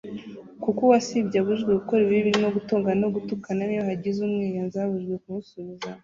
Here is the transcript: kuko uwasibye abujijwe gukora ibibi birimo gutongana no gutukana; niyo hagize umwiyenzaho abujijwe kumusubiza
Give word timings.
kuko 0.63 0.79
uwasibye 0.83 1.37
abujijwe 1.39 1.71
gukora 1.79 1.99
ibibi 2.03 2.23
birimo 2.25 2.47
gutongana 2.57 2.99
no 3.03 3.09
gutukana; 3.15 3.61
niyo 3.65 3.83
hagize 3.89 4.19
umwiyenzaho 4.23 4.85
abujijwe 4.87 5.15
kumusubiza 5.23 5.89